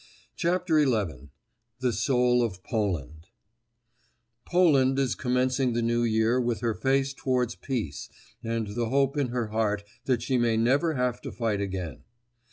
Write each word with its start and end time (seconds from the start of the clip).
CHAPTER 0.35 0.81
XI—THE 0.83 1.93
SOUL 1.93 2.41
OF 2.41 2.63
POLAND 2.63 3.27
Poland 4.47 4.97
is 4.97 5.13
commencing 5.13 5.73
the 5.73 5.83
New 5.83 6.01
Year 6.01 6.41
with 6.41 6.61
her 6.61 6.73
face 6.73 7.13
towards 7.13 7.53
peace 7.53 8.09
and 8.43 8.69
the 8.73 8.89
hope 8.89 9.15
in 9.15 9.27
her 9.27 9.49
heart 9.49 9.83
that 10.05 10.23
she 10.23 10.39
may 10.39 10.57
never 10.57 10.95
have 10.95 11.21
to 11.21 11.31
fight 11.31 11.61
again. 11.61 12.03